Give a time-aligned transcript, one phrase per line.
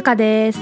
[0.00, 0.58] ゆかです。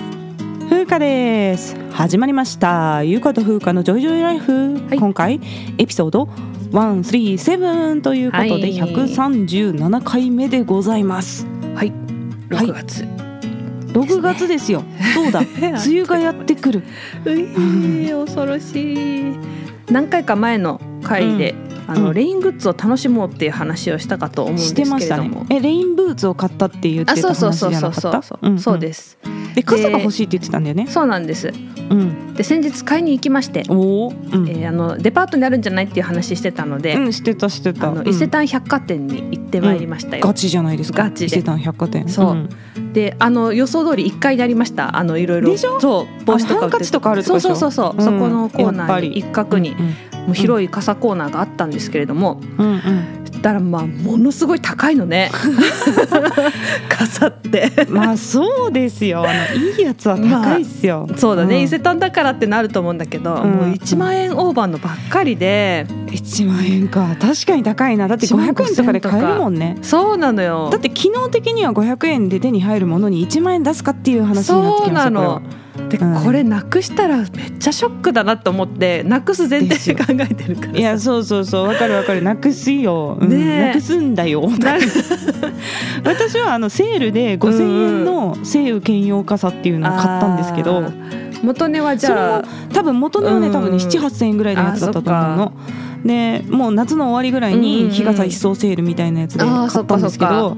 [0.69, 1.77] 風花です。
[1.93, 3.05] 始まりました。
[3.05, 4.99] ゆかと風花のジョイジョイライフ、はい。
[4.99, 5.41] 今回
[5.79, 6.25] エピソード
[6.73, 8.75] 137ということではい。
[8.75, 11.47] 137回目でございます。
[11.77, 11.93] はい。
[12.51, 12.67] はい。
[12.67, 13.05] 6月、
[13.93, 14.83] 6月ですよ。
[15.15, 15.39] そうだ。
[15.57, 16.83] 梅雨がやってくる。
[17.25, 19.37] 恐ろしい。
[19.89, 21.55] 何回か前の回で、
[21.89, 22.15] あのうん。
[22.15, 25.57] レイングッズを楽しもうっていう話をしたかと思うんですけしてましたれども、ね。
[25.57, 28.23] えレインブーツを買ったって言ってあたそうそうそう話じゃなそうそう。
[28.23, 28.49] そう、かった？
[28.51, 28.59] んん。
[28.61, 29.19] そうです。
[29.55, 30.87] で傘が欲しいって言ってたんだよね。
[30.89, 31.49] そうなんです。
[31.91, 32.35] うん。
[32.35, 37.93] で先日買いに行きまして、おおうん、えーあのデパートにあるんじゃないっていう話してたので、うんしてたしてた。
[38.07, 41.05] 伊勢丹百貨店に行ってまいりましたよ、ガチじゃないですか。
[41.05, 41.27] ガチで。
[41.27, 42.09] 伊勢丹百貨店。
[42.09, 42.35] そう。
[42.35, 42.49] ん。
[42.93, 44.97] であの予想通り1階にありました。
[44.97, 45.51] あのいろいろ。
[45.51, 45.81] でしょ？
[45.81, 46.25] そう。
[46.25, 47.71] 帽子とかハンカチとかあるとこそうでしょ？
[47.71, 48.01] そうそうそう、う。
[48.03, 49.95] んそこのコーナーに一角に、うん
[50.29, 52.81] もう広い傘コーナーがあったんですけれども、うんうん。
[53.41, 55.31] たらまあものすごい高いのね。
[56.91, 57.73] 傘って。
[57.89, 59.25] まあそうですよ。
[59.27, 61.63] あのいいやつは高いっすよ、そうだね、ん。
[61.63, 63.51] 伊勢丹だからってなると思うんだけど、うん。
[63.51, 65.87] もう1万円オーバーのばっかりで。
[66.09, 67.17] 1万円か。
[67.19, 68.07] 確かに高いな。
[68.07, 69.79] だって1万500円とかで買えるもんね。
[69.81, 70.69] そうなのよ。
[70.71, 75.41] だって機能的には500円で手に入るものに1万円出すかっていう話になってきますよそうなの。
[75.41, 75.43] こ
[75.89, 81.67] で、うんこれなくしたらめっちゃショックだなと思ってなくす前提で考えてるからいやそうそうそう。
[81.69, 82.23] わかるわかる。
[82.23, 83.59] なくすよ、うん。
[83.61, 84.49] なくすんだよ。
[84.59, 84.77] な
[86.05, 90.91] 私はあのセールで5000円の西雨兼用傘っていうのを買ったんですけど、
[91.43, 93.53] 元値はじゃあ多分元値はねうん。
[93.53, 95.53] 多分ね7,8,000円ぐらいのやつだったと思うの。
[96.05, 100.57] でもう夏の終わりぐらいに日傘一掃セールみたいなやつで買ったんですけど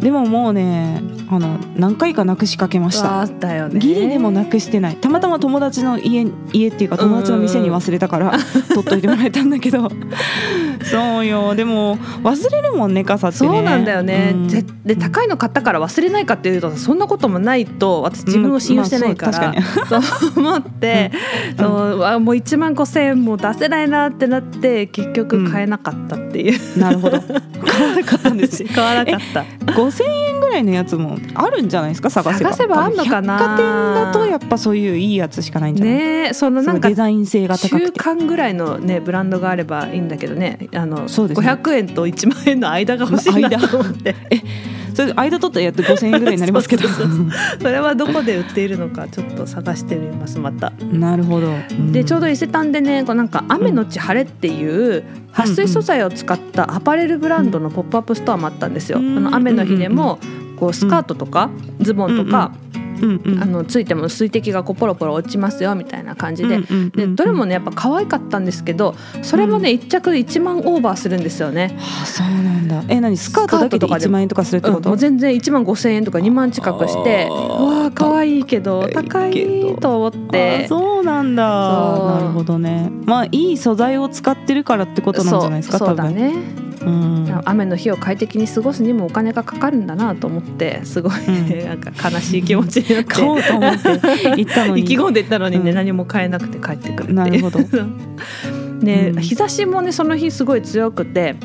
[0.00, 3.22] でももうねあの何回かなくしかけました。
[3.22, 3.80] あだよね。
[3.80, 4.96] ギリでもなくしてない。
[4.96, 8.38] たまたま友達の家家っていうか友達の店に忘れたから
[8.68, 9.90] 取っといてもらえたんだけど。
[10.84, 11.54] そうよ。
[11.54, 13.48] でも忘れるもんね傘ってね。
[13.50, 14.48] そうなんだよね、うん。
[14.48, 19.54] ぜで高いの買ったから忘れないかっていうとそんなこともないと私自分を信用してないから、うん。
[19.54, 21.10] まあ そう思って、
[21.50, 21.56] うん。
[21.56, 27.20] そうあもう1万5,000円も出せないなってなって結局買えなかったっていう、なるほど。
[27.20, 29.72] 買わなかったんですよ買わなかった。
[29.72, 32.50] 5000円ぐらいのやつもあるんじゃないですか探せば。
[32.52, 33.38] 探せばあんのかな。
[33.38, 38.00] 百貨店だとやっぱそういういいやつしかないんじゃない、ねえそのすなんかデザイン性が高中くて。
[38.00, 40.68] 間ぐらいのねブランドがあればいいんだけどね。
[40.74, 41.46] あのそうですね。
[41.46, 44.14] 500円と1万円の間が欲しいなと思って
[44.96, 46.88] それで間取ったらやって5000円ぐらいになりますけど。
[47.60, 50.72] それはどこで売っているのかちょっと探してみますまた。
[50.90, 51.52] なるほど、
[51.92, 58.96] でちょうどい伊勢丹でねこうなんか雨のち晴れっていう撥水素材を使ったアパレルブランドのポップアップストアもあったんですよ。
[58.96, 59.22] あうん。
[59.22, 60.18] の雨の日でも
[60.56, 61.50] こうスカートとか
[61.82, 62.65] ズボンとか、うんうん
[63.40, 66.60] あのついても水滴がこうポロポロ落ちますよみたいな感じで。
[66.94, 72.84] でどれもねやっぱ可愛かったんですけどそれもね一着1万オーバーするんですよね、はあそうなんだ。
[72.88, 77.26] え何スカートだけでスカートとかで1万円とかするってうん、こと、もう全然1万5千円とか2万近くして。
[77.30, 81.44] わー可愛いけど高高いと思っあてそうなんだ。
[81.44, 82.90] なるほどね。
[83.04, 86.32] まあいい素材を使ってるからってことなんじゃないですかそうそうだね。
[86.60, 86.65] うん
[87.44, 91.66] 雨の日を快適に過ごすにもお金がかかるんだなと思ってすごい、うん。
[91.66, 93.14] なんか悲しい気持ちになって。
[93.14, 93.88] 買おうと思って
[94.36, 94.82] 行ったのに。
[94.82, 95.76] 意気込んでったのにね、うん。
[95.76, 97.14] 何も買えなくて帰ってくるっていう。
[97.14, 97.60] なるほど。
[98.80, 99.22] ね、うん。
[99.22, 101.36] 日差しもねその日すごい強くて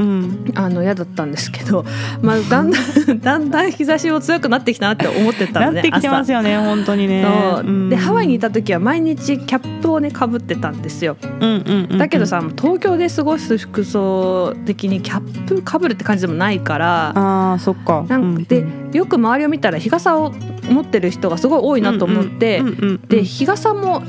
[0.00, 0.52] うん。
[0.54, 1.84] あの嫌だったんですけど、
[2.20, 7.24] まあ、だんだん だんだん日差しも強くなってきたなって思ってたのねなってきてますよよね本当にね。
[7.24, 7.88] そう。
[7.88, 11.16] でハワイにいたた時は毎日キャップをねかぶってたんですよ。
[11.96, 18.04] だけどさ東京で過ごす服装的にキャップかぶるって感じでもないからあーそっか。
[18.08, 20.32] なんかでよく周りを見たら日傘を
[20.68, 22.62] 持ってる人がすごい多いなと思って、
[23.08, 24.02] で日傘も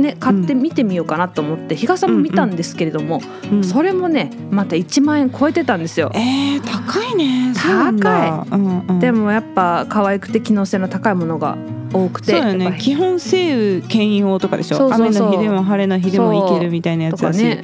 [0.00, 3.20] ね買って見てみようかなと思って日傘も見たんですけれども、
[3.62, 6.10] それもねまた1万円超えてたんですよ。
[6.14, 7.54] えー、高いね。
[7.54, 8.46] そうなんだ。
[8.50, 11.56] うんうん、でもやっぱ可愛くて機能性の高いものが
[11.92, 12.32] 多くて。
[12.32, 12.78] そうよね。
[12.80, 14.76] 基本西雨兼用とかでしょ。
[14.76, 17.62] そう雨の日でも晴れの日でも行けるみたいなやつだし、ね。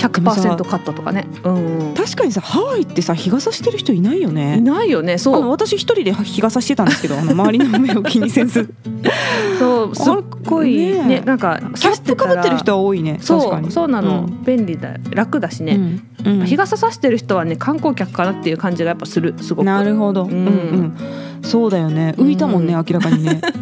[0.00, 1.26] 100%カットとかね。
[1.44, 1.94] うんうん。
[1.94, 4.58] 確かにさハワイってさ日傘してる人いないよね。
[4.58, 5.18] いないよね。
[5.18, 5.48] そう。
[5.48, 8.72] 私一人で日傘してたんですけど あの周りの目を気にせず。
[9.58, 9.94] そう。
[9.94, 10.14] すっ
[10.44, 13.18] ごいねねなんかキャップかぶってる人は多いね。
[13.20, 13.70] 確かそうに。
[13.70, 14.44] そうなの、うん。
[14.44, 14.94] 便利だ。
[15.10, 15.74] 楽だしね、
[16.24, 16.40] うん。
[16.40, 16.46] うん。
[16.46, 19.34] 日傘さしてる人はね観光客かなっていう感じがやっぱする。
[19.40, 19.66] すごく。
[19.66, 20.36] なるほど、うんうん。
[20.36, 20.92] うん
[21.42, 22.14] そうだよね。
[22.18, 22.84] 浮いたもんね、うん。
[22.88, 23.61] 明らかにね、う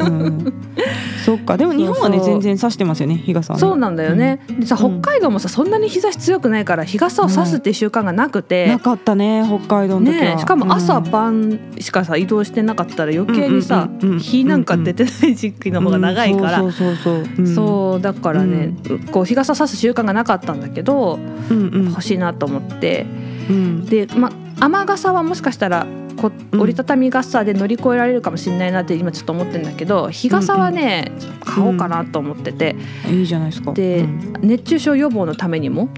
[1.25, 1.57] そっか。
[1.57, 3.61] でも日本はね全然差してますよね日傘はね。
[3.61, 5.01] そうなんだよね、でさうん。
[5.01, 11.11] 北海道もさそんなに日差し強くないから日傘を差すっていう習慣がなくて、なかったね北海道のね、しかも朝うん。
[11.11, 14.19] 晩しかさ移動してなかったら余計にさ、うんうんうんうん。
[14.19, 18.73] 日なんか出てない時期の方が長いから、うんそうだからね、
[19.11, 21.19] こう日傘さす習慣がなかったんだけど
[21.49, 21.89] うんうん。
[21.89, 23.05] 欲しいなと思って。
[23.49, 23.85] うん。
[23.85, 25.85] で、ま、雨傘はもしかしたら
[26.21, 26.61] こうん。
[26.61, 31.11] 折りたたみ傘で乗り越えられるかもしれないなって今ちょっと思ってるんだけど日傘はね、
[31.43, 32.75] 買おうかなと思ってて、
[33.09, 33.73] いいじゃないですか。
[33.73, 34.33] で、うん。
[34.41, 35.89] 熱中症予防のためにも？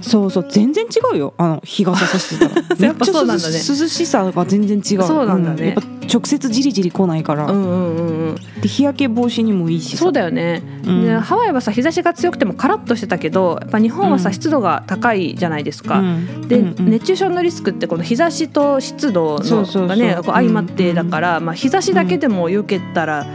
[0.00, 1.34] そうそう全然違うよ。
[1.38, 2.62] あの日傘さしてたら。
[2.88, 3.54] やっぱそうなんだね。
[3.54, 5.02] 涼しさが全然違う。
[5.02, 5.66] そうなんだね。
[5.68, 5.82] やっぱ
[6.12, 8.34] 直接じりじり来ないから、うんうんうんうん。
[8.60, 10.04] で日焼け防止にもいいしさ。
[10.04, 11.04] そうだよね、うん。
[11.04, 16.48] でハワイはさ日差しが強くてもカラッとしてたけどやっぱ日本はさ、うん湿度が高いじゃないですか、うん。
[16.48, 16.90] で、うんうん。
[16.90, 23.26] 熱中症のリスクってこの日差しと湿度のがねこう相まってうんだから、まあ、日差しだけでもよけたら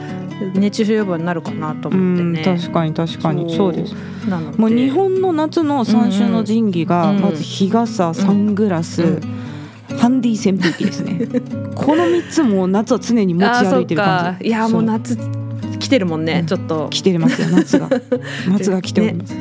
[0.56, 2.44] 熱中症予防になるかなと思ってうんね。
[2.44, 3.56] 確かに確かに。
[3.56, 3.74] そう。
[3.74, 3.96] です。
[4.58, 7.22] もう日本の夏の三種の神器がうんうん。
[7.22, 9.43] まず日傘サングラス、うん
[9.98, 11.20] ハンディ扇風機ですね。
[11.76, 14.46] この3つも夏は常に持ち歩いうてる感じか。
[14.46, 15.18] いやもう夏
[15.80, 16.46] 来てるもんね、うん。
[16.46, 16.88] ちょっと。
[16.90, 17.90] 来てますよ夏が。
[18.50, 19.36] 夏が来ております、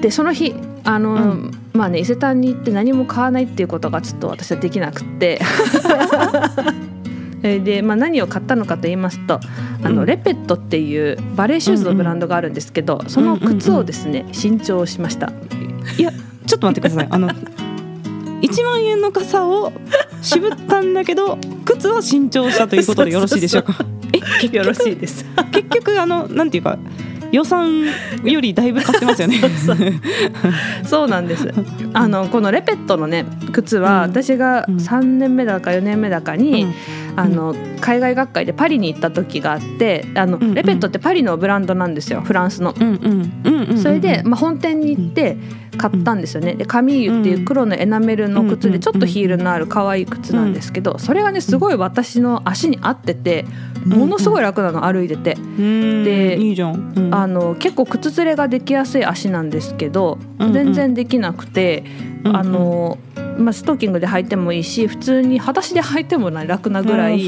[0.00, 0.54] でその日
[0.84, 1.50] あの、うん。
[1.72, 5.40] まあね伊勢丹に行って何も買わないっていうことがちょっと私はできなくって。
[7.42, 9.40] えーで、まあ、何を買ったのかと言いますと
[9.82, 10.06] あの、うん。
[10.06, 15.32] レペットっていうバレーシューズのブランドがあるんですけど、その靴をですね新調しました。
[15.96, 16.12] いや
[16.46, 17.08] ちょっと待ってください。
[17.10, 17.30] あの
[18.42, 19.72] 1万円の傘を
[20.22, 23.74] 渋ったんだけど靴は新調したということでよろしいでしょうか？
[24.12, 25.24] え結よろ局しいです。
[25.52, 26.78] 結局あのなんていうか
[27.32, 27.84] 予算
[28.24, 29.40] よりだいぶ買ってますよね。
[30.84, 31.48] そうなんです。
[31.92, 34.10] あのこのレペットのね靴は、うん。
[34.10, 34.76] 私がうん。
[34.76, 36.74] 3年目だか4年目だかに、うん
[37.16, 40.54] あの海外学会でパリに行った時があってあの、うんうん。
[40.54, 42.74] レペットってパリのブランドなんですよフランスの。
[43.76, 45.36] それで、まあ、本店に行って
[45.76, 46.54] 買ったんですよね。
[46.54, 53.44] でカミーユっていう黒のエナメルの靴でちょっとヒールのある可愛い靴なんですけどそれがねすごい私の足に合ってて
[53.86, 55.34] ものすごい楽なの歩いてて。
[55.34, 56.04] うん。
[56.04, 57.14] でいいじゃん、うん。
[57.14, 61.84] あの結構靴ずれができやすい足なんですけど全然できなくて、
[62.24, 62.98] あの
[63.38, 67.26] まあ、ストッキングで履いてもいいし普通に裸足で履いてもない楽なぐらうんい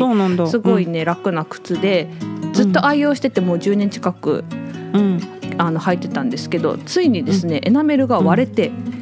[0.49, 2.09] すごいね、楽な靴で
[2.53, 4.45] ずっと愛用しててもう10年近く
[4.93, 5.21] うん。
[5.59, 9.02] あの履いてたんですけどついにですね、エナメルが割れて、うん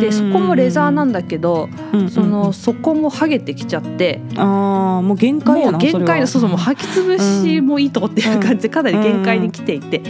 [0.00, 6.08] でそこもレザーなんだけど、うんその底も剥げてきちゃって、ああもう限界やもう限なそれは。
[6.08, 10.02] 界のそうそうもう履き潰しもいいとこっていう感じでかなり限界に来ていて、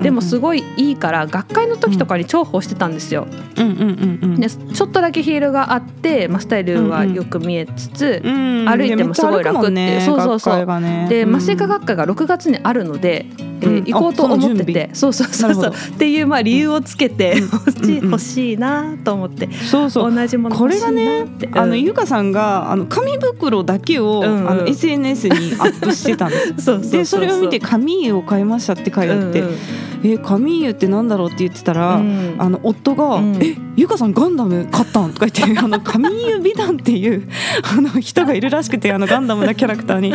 [0.00, 3.26] でもすごいいいから学会の時とかに重宝してたんですよ。
[3.56, 10.80] でちょっとだけヒールがあって、まあ、スタイルはよく見えつつ、うん歩いてもすごい楽ってねそうそうそう。
[10.80, 11.06] ね。
[11.08, 11.36] でうん。
[11.36, 13.26] 麻酔科学会が6月にあるので、
[13.60, 13.84] えーうん。
[13.84, 14.90] 行こうと思ってて。
[14.92, 15.72] そうそうそうそう。
[15.72, 17.50] っていうまあ理由をつけて、うん。
[17.50, 18.04] 欲しいうん。
[18.04, 18.10] うん。
[18.10, 20.14] 欲しいなと思って、そうそう。
[20.14, 24.50] 同じものこれがねあのうんゆかさんがあの紙袋だけを、うんうん。
[24.50, 29.56] あの SNS にアップしてたんですそうでそれを見て「紙を買いました」って書いてあって「うんうん。
[30.04, 32.34] え紙ってなんだろう?」って言ってたら、うん。
[32.38, 33.38] あの夫が「うん。
[33.42, 37.28] えゆかさんガンダム買ったん?」とか言ってあの紙湯美談っていう
[37.76, 40.14] あの人がいるらしくてあのガンダムのキャラクターに。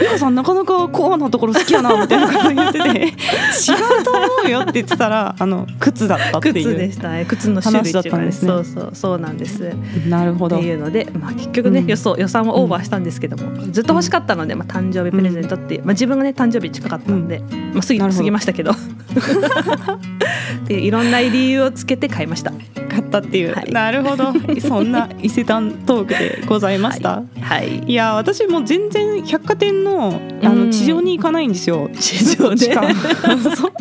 [0.00, 7.24] ゆかさんなかなかコアなところ好きやなみたいなこと言ってて 違うと思うよって言ってたらあの靴だったってい靴うでしたね。
[7.28, 8.48] 靴の種類だったんですね。
[8.48, 9.70] そうそうそうなんです。
[10.08, 10.56] なるほど。
[10.56, 11.86] っていうので、まあ、結局ね、うん。
[11.86, 18.72] 予想予算はオーバーしたんですけども、ずっと欲しかったので、まあ、誕生日プレゼントっていう、まあ、自分がね誕生日近かったんで、まあ、過ぎ過ぎましたけど
[20.64, 22.52] っていういろんな理由をつけて買いました。
[22.88, 23.72] 買ったっていう、はい。
[23.72, 24.32] なるほど。
[24.60, 30.66] そんな伊勢丹トークでございました、はい、い、や私も全然百貨店のあうん。
[30.66, 33.72] の地上に行かないんですよ、地上ねずっと地下そう。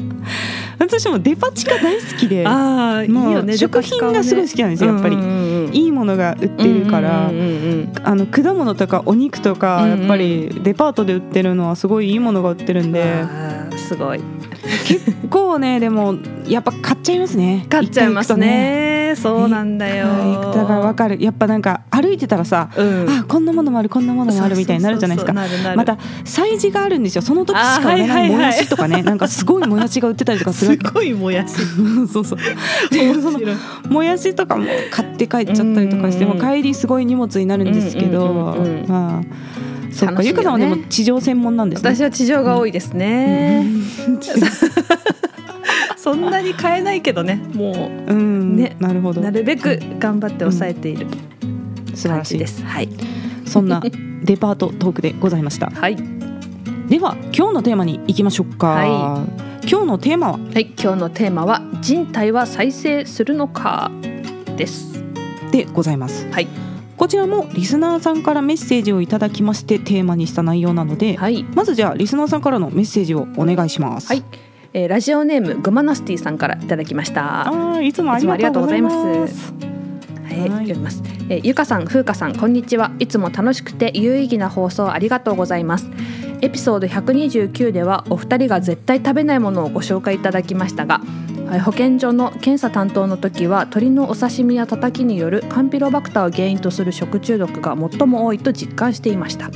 [0.80, 2.48] 私もデパ地下大好きで。
[2.48, 5.16] ああいいもうよね食品がすごい好きなんですよやっぱり。
[5.16, 5.76] うんうんうん。
[5.76, 13.24] いいものが売ってるから、うんうんうんあの果物とかお肉とかうんうんやっぱりデパートで売ってるのはすごいいいものが売ってるんうんで、
[13.78, 14.22] すごい
[14.88, 16.15] 結構ねでも
[16.48, 17.65] やっぱ買っちゃいますね。
[17.70, 19.12] 買っちゃいますね。
[19.12, 19.15] ね。
[19.15, 21.22] そうなんだよ、はい、だからわかる。
[21.22, 25.34] やっぱなんか歩いてたらさ、うん、あこんなものもあるこんなものもあるみたいになるじゃないですか。
[25.34, 25.93] また
[26.25, 27.22] 催事があるんですよ。
[27.22, 31.55] その時しか売れないもやしとかね、はいはい、なんかすごいもやしが売ってたりとかするすごいもやし。
[32.12, 32.39] そうそう。
[32.91, 33.39] でその
[33.89, 38.55] もやしとかも買って帰っちゃったりとかして、も帰りすごい荷物になるんですけど、
[38.88, 39.24] まあ
[39.92, 41.96] そっか、ゆかさんはでも地上専門なんですね。
[41.96, 43.66] 私は地上が多いですね。
[45.98, 49.22] そんなに買えないけどね、もう、うん、ね、なるほど。
[49.22, 51.06] なるべく頑張って抑えている、
[51.44, 52.64] うん、素晴らしいです。
[52.64, 52.90] はい。
[53.46, 53.82] そんな
[54.24, 55.70] デパートトークでございました。
[55.70, 55.98] はい。
[56.90, 58.68] では今日のテーマに行きましょうか。
[58.68, 59.70] はい。
[59.70, 60.40] 今日のテーマは？
[60.40, 63.92] はい、今日のテーマは人体は再生するのか？
[64.58, 65.04] です。
[65.52, 66.28] でございます。
[66.32, 66.48] はい。
[67.01, 74.08] こちらもリスナーさんからメッセージをいただきましてテーマにした内容なので、はい、まずじゃあリスナーさんからのメッセージをお願いします。
[74.10, 74.24] はい
[74.74, 81.01] えー、ラジオネームグマナスティさんからいただきましたあいつもありがとうございますはい、読みます。
[81.27, 82.91] えー、ゆかさん、ふうかさん、こんにちは。
[83.00, 85.89] いつも楽しくて有意義な放送ありがとうございます。
[86.41, 91.01] エピソード129ではお二人が絶対食べないものをご紹介いただきましたが、
[91.60, 99.51] 保健所の検査担当の時は鶏のお刺身やたたきによるカンピロバクターを原因とする食中毒が最も多いと実感していました、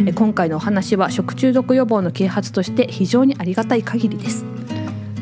[0.00, 4.53] うん、今回のお話は食中毒予防の啓発として非常にありがたい限りです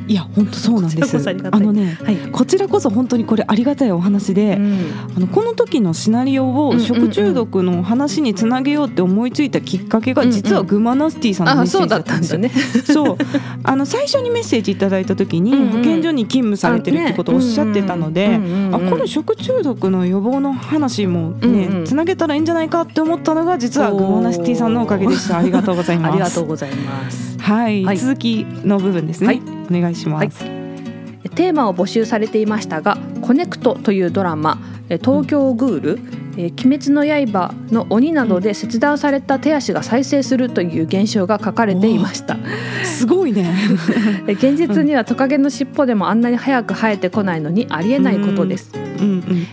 [0.08, 1.16] いや本当そうなんです。
[1.28, 4.78] あのね、はい、こちらこそ本当にこれありがたいお話で、うん、
[5.16, 12.38] あのこの時のシナリオを食中毒の話につなげようって思いついたきっかけが、実はグマナスティさんのメッセージだったんですよ。
[12.38, 12.50] ね。
[12.84, 13.16] そう。
[13.62, 18.40] あの最初にメッセージいただいた時に保健所に勤務されてるってことをおっしゃってたので、
[18.72, 25.38] あこの食中毒の予防の話もね、つなげたらいいんじゃないかって思ったのが実はグマナスティさんのおかげでした。
[25.38, 26.12] ありがとうございます。
[26.12, 27.31] ありがとうございます。
[27.42, 30.50] はい、はい、続きの部分ですね、はい、お願いします、は
[31.24, 34.58] い、テーマを募集されていましたが「コネクト」というドラマ
[34.88, 35.98] 「東京グール」
[36.36, 42.36] えー、鬼滅の刃の鬼などで切断された手足が再生するという現象が書かれていました。
[42.84, 43.54] すごいね。
[44.28, 48.72] 現実にはトカゲの尻尾でもあんなに早く生えてこないのにありえないことです、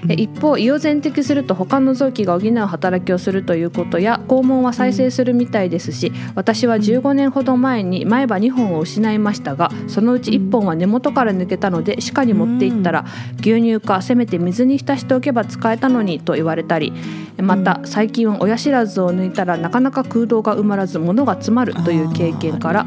[0.09, 13.05] 一方胃を全摘すると他の臓器が補う働きをするということや肛門は再生するみたいですし私は15年ほど前に前歯2本を失いましたがそのうち1本は根元から抜けたので歯科に持っていったら
[13.39, 16.93] 牛乳かせめて水に浸しておけば使えたのにと言われたり
[17.41, 22.85] また最近は親知らずを抜いたらなかなか空洞が埋まらず物が詰まるという経験から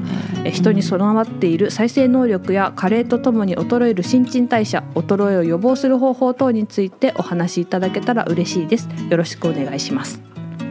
[0.50, 8.88] 人に備わっている再生能力や加齢とともに衰える新陳代謝衰えを予防する方法等についてお話しいただけたら嬉しいです。
[9.10, 10.20] よろしくお願いします。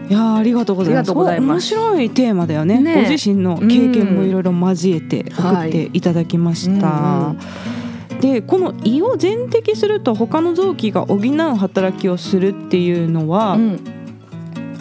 [0.10, 1.12] いやありがとうございます。
[1.14, 6.02] 面白いテーマだよね、ね、ご自身の経験もいろいろ交えて送ってい。
[6.02, 7.36] ただきました、は
[7.78, 7.81] い
[8.22, 14.01] でこの胃を全摘すると他の臓器が補う働きをするっていうのは、うん。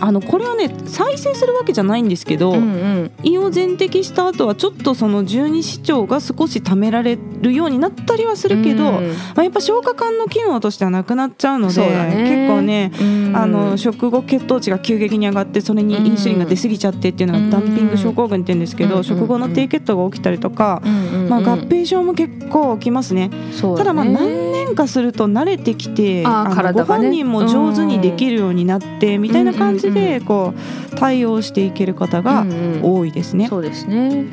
[0.01, 2.61] あのこれはね再生するわけじゃないんですけど、うんう
[3.05, 20.83] ん、胃を全摘した後はちょっとその十二指腸が少し貯められるようになったりはするけど、うん、まあ、やっぱ消化管の機能としてはなくなっちゃうので、ね、結構ね、うん、あの食後血糖値が急激に上がってそれにインスリンが出過ぎちゃってっていうのがダンピング症候群って言うんですけど、うん、食後の低血糖が起きたりとか、
[21.29, 23.21] まあ、合併症も結構起きますね。
[23.29, 23.31] ね。
[23.77, 30.55] ただまあ何年かすると慣れてきてあのご本人も上手にできるようになってみたいな感じでこ
[30.93, 32.45] う対応していける方が
[32.83, 33.49] 多いですね。
[33.49, 34.27] そうですね。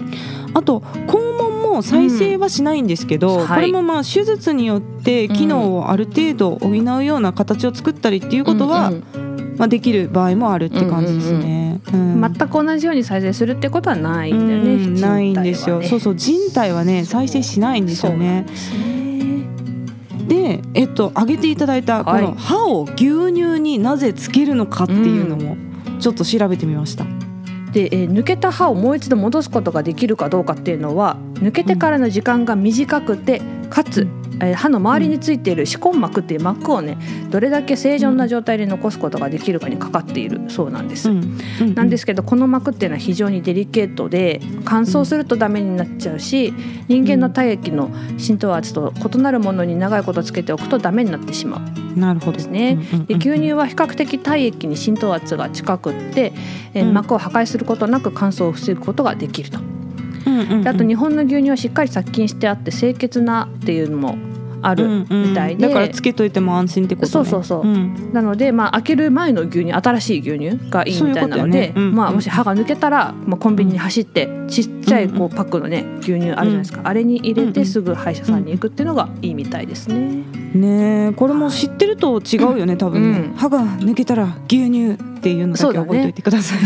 [0.54, 8.92] あと肛門も再生はしないんですけど、これもまあ手術によって機能をある程度補うような形を作ったりっていうことは、
[9.58, 15.02] まあ、できる場合もあるって感じですね、全く同じように再生するってことはないんだよね、ね。
[15.02, 15.84] ないんですよ。
[15.84, 16.16] そうそう。
[16.16, 18.46] 人体はね再生しないんですよね。
[20.48, 25.58] で、えっと、挙げていただいたこの歯を牛乳になぜつけるのかっていうのも
[26.00, 27.06] ちょっと調べてみました。
[27.74, 34.08] で、えー、抜けた歯をもう一度戻すことができるかどうかっていうのは抜けてからの時間が短くてかつ
[34.42, 36.98] え歯の周りについている歯根膜っていう膜をね
[37.30, 41.10] どれだけ正常な状態で残すことができるかにかかっているそうなんです。
[41.76, 46.54] なんですけどこの膜っていうのは非常にデリケートで乾燥するとダメになっちゃうし
[46.88, 52.00] 人間の体液の浸透圧と異なるものに長いことつけておくとダメになってしまう。
[52.00, 52.78] なるほどですね。
[53.08, 56.32] で牛乳は比較的体液に浸透圧が近くって、
[56.76, 59.60] え膜を破壊することなく乾燥を防ぐことができると。
[60.64, 64.18] であと日本の牛乳はしっかり殺菌してあって清潔なっていうのも
[64.62, 80.24] あるみたいで、うんうん、だからつけといても安心ってこと、ね、そうそうそう、うん、なので、まあ、開ける前の牛乳新しい牛乳がいいみたいなので、ねうん、まあ、もし歯が抜けたら、まあ、コンビニに走ってちっちゃいこうパックのね牛乳あるじゃないですか、あれに入れてすぐ歯医者さんに行くっていうのがいいみたいですね。
[80.54, 86.60] ねこれも知ってると違うよね多分ね、歯が抜けたら牛乳っていうのだけ覚えておいてください。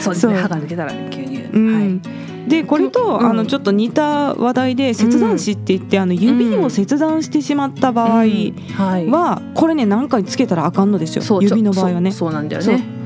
[0.00, 0.34] そう ですね。
[0.36, 2.00] 歯が抜けたら牛乳、は
[2.46, 2.48] い。
[2.48, 8.24] でこれと、あのちょっと似た話題で切断詞って言って、あの指を切断してしまった場合
[9.10, 11.42] は、これね何回つけたらあかんのですよ。
[11.42, 12.10] 指の場合はね。
[12.10, 12.97] そうなんだよね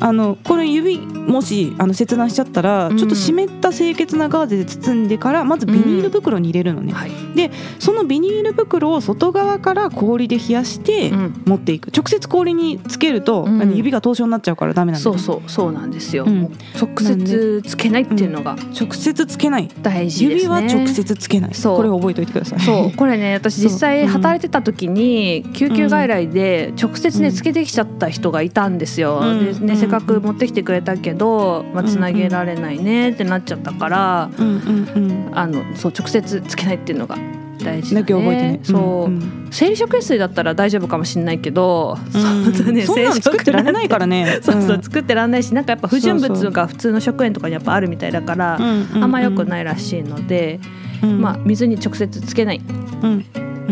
[0.00, 6.94] あのこれ指もしあの切断しちゃったら、ちょっと湿った清潔なガーゼで包んでからまずビニール袋に入れるのね、
[7.34, 19.68] でそのビニール袋を外側から氷で冷やして持っていく、直接氷につけると、うん、指が凍傷になっちゃうからダメなんそうそうそうなんですよ、うん、直接つけないっていうのが、直接つけない。
[19.82, 21.54] 大事、ね、指は直接つけない。
[21.54, 21.76] そう。
[21.76, 22.60] これ覚えておいてください。
[22.60, 22.96] そう。
[22.96, 37.16] これね私実際働いてた時に救急外来で直接ねつけてきちゃった人がいたんですよ、でねく持ってきてくれたけど、まあ、つなげられないねってなっちゃったから、うんうんうん、あのそう直接つけないっていうのが
[37.62, 44.38] 大事だ、ね、覚えてね、そう、うんうん、生理食塩水だったら大丈夫かもしれないけど、うん、そね、そんな作ってられないからね。
[44.42, 50.60] そうそう作ってられないしなんかやっぱ不純物が普通の食塩とかにやっぱあるみたいだからあんま良くないらしいので、
[51.02, 52.60] まあ水に直接つけない、
[53.02, 53.24] うん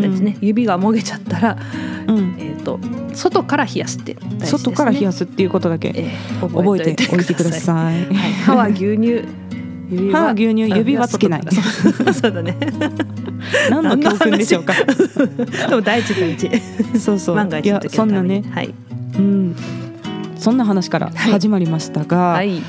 [0.07, 1.57] ですね、指がもげちゃったら、
[2.07, 2.79] うん、えーと、
[3.13, 8.05] 外から冷やすってね、外から冷やすっていうことだけ、えー、覚えておいてください。
[8.05, 9.23] はい、歯は牛乳
[9.89, 11.41] 指は牛乳指はつけない。
[12.13, 12.55] そうだね。
[13.71, 14.73] 何の教訓でしょうか。
[14.73, 16.51] でも大事大事。
[16.99, 17.35] そうそう。
[17.35, 18.43] 万が一そんなね。
[18.51, 18.73] はい。
[19.17, 19.55] うん。
[20.37, 22.61] そんな話から始まりましたが、はい、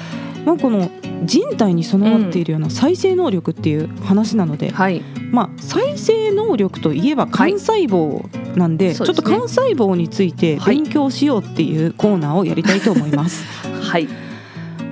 [0.45, 0.91] まあこの
[1.25, 4.75] 人体に備わっているような再生能力っていう話なので、うん。
[4.75, 8.25] はい、まあ、再生能力といえば幹細胞
[8.57, 8.95] なんではい。
[8.95, 13.45] でね、ちょっと幹細胞について勉強しようっていうコーナーをやりたいと思います。
[13.83, 14.09] はい。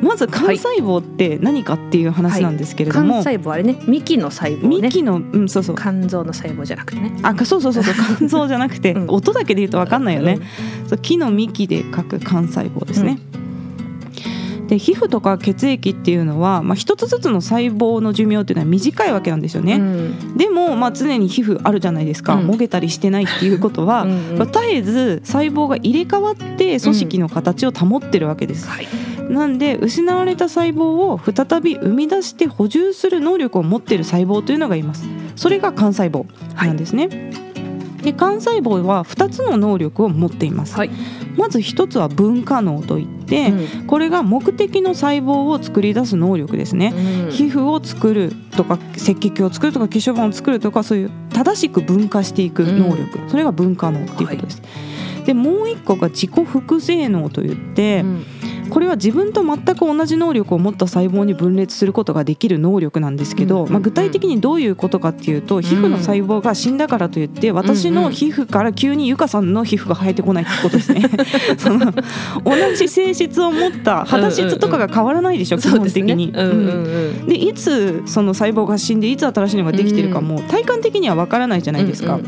[0.01, 3.81] まず幹細胞って何かっていう話なんですけれども、はい、幹細胞あれね。
[3.89, 5.77] 幹の細胞、ね、幹のうんそうそう。
[5.77, 7.17] 肝臓の細胞じゃなくてね。
[7.23, 7.95] あそうそうそうそう。
[8.19, 10.39] 肝臓じゃなくて、うん、音だけで言うと分かんないよね、
[10.83, 13.48] うん、そう木の幹で書く幹細胞ですね、うん
[14.69, 28.89] で皮膚とか血液っていうのは、まあ、一つずつの細胞の寿命っていうのは短いわけなんですよね、うん、でも、まあ、常に皮膚あるじゃないですか、うん、もげたりしてないっていうことはうん、まあ、絶えず細胞が入れ替わって組織の形を保ってるわけです、はい、
[29.31, 35.05] なんで失われた細胞を再び生み出して補充する能力を持っている細胞というのがいます。
[35.37, 37.49] それが幹細胞なんですね、はい。
[38.03, 40.91] で幹細胞は2つの能力を持っています、はい、
[41.39, 46.93] まず1つは分化能といって、うん、これが目的の細胞を作り出す能力ですね、
[47.25, 58.05] うん、皮膚を作るとか赤血球を作るとか化粧板を作るとかそういう正しく分化していく能力、うん、それが分化能っていうことです、はい、でもう1個が自己複製能といって、
[58.71, 71.03] これは自分と全く同じ能力を持った細胞に分裂することができる能力なんですけど、まあ、具体的にどういうことかっていうと皮膚の細胞が死んだからといって私の皮膚から急にゆかさんの皮膚が生えてこないってことですね。
[71.59, 71.93] その
[72.45, 76.33] 同じ性質を持った肌質とかが変わらないでしょ、基本的に。
[77.27, 82.19] でいつその細胞が死んでいつ新しいのができてるかも体感的にはわからないじゃないですか。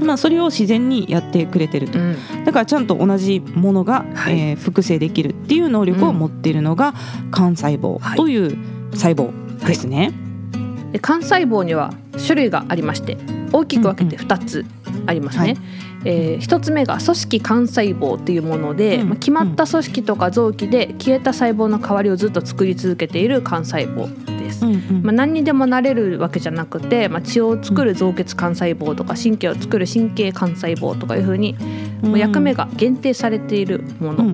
[0.00, 1.98] まあ、それを自然にやってくれてると、
[2.44, 6.94] だからちゃんと同じものが、はい、えー、複製できるっていう能力を持っているのが
[7.26, 8.56] 幹細胞という
[8.92, 9.32] 細胞
[9.66, 9.98] ですね。
[9.98, 10.92] はい。
[10.92, 13.18] で幹細胞には種類がありまして
[13.52, 14.64] 大きく分けて2つ
[15.06, 15.44] ありますね。
[15.44, 15.88] うんうんはい。
[16.04, 24.64] えー、1つ目が組織幹細胞っていうもので、うん、まあ、決まった組織とか臓器で消えた細胞の代わりをずっと作り続けている幹細胞です。
[24.64, 31.56] うんうん、まあ、何にでもなれるわけじゃなくて、まあ、血を作る造血幹細胞とか神経を作る神経幹細胞とかいうふうに、
[32.02, 34.32] うん、役目が限定されているもの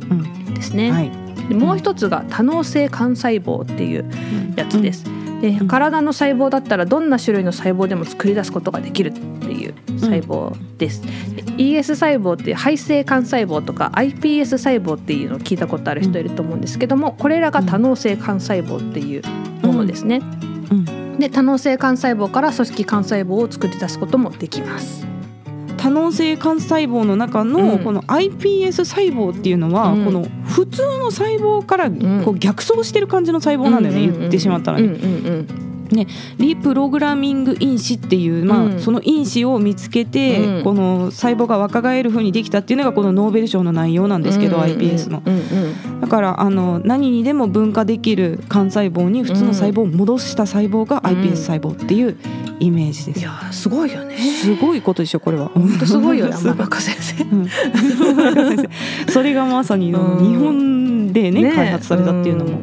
[0.55, 0.85] ですね。
[0.85, 0.97] うんうん。
[0.97, 4.05] はいでもう一つが多能性幹細胞っていう
[4.57, 5.05] やつです。
[5.41, 9.21] で体の細胞だったらどんな種類の細胞でも作り出すことができるって
[9.53, 11.03] いう細胞です。
[11.59, 19.23] ES 細胞っていう肺性幹細胞とか iPS 細胞っていうのを聞いたことある人いると思うんですけどもこれらが多能性幹細胞っていう
[19.67, 20.23] ものですね。
[21.19, 25.14] で多能性幹細胞から組織幹細胞を作り出すこともできます。
[25.85, 31.91] 多能性幹細胞の中のこの iPS 細胞っていうのは、この普通の細胞から
[32.25, 35.45] こう逆走してる感じの細胞なんだよね、言ってしまったらね。
[35.91, 36.07] ね、
[36.39, 52.19] リプログラミング因子っていう、まあ、うん、その因子を見つけて、うん、この細胞が若返るふうにできたっていうのがこのノーベル賞の内容なんですけど、うんうん、iPS の、うんうん、だからあの何にでも分化できる幹細胞に普通の細胞を戻した細胞が iPS 細胞っていう
[52.61, 53.21] イメージです。
[53.21, 54.19] いやすごいよね。
[54.19, 55.49] すごいことでしょこれは。
[55.49, 57.25] 本当すごいよね天中先生。
[57.25, 57.49] うん。
[58.15, 58.69] 山中先
[59.07, 62.59] 生それがまさに日本でね開発されたっていうのも